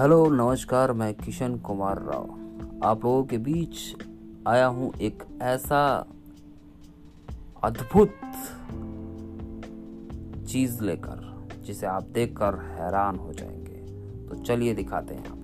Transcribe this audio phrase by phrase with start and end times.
[0.00, 2.30] Hello, नमस्कार, मैं किशन कुमार राव।
[2.84, 3.96] आप लोगों के बीच
[4.48, 6.06] आया हूँ एक ऐसा
[7.62, 8.08] अद्भुत
[10.46, 13.76] चीज़ लेकर, जिसे आप देखकर हैरान हो जाएँगे।
[14.28, 15.39] तो चलिए दिखाते हैं।